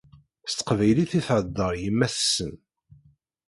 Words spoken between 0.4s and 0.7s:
S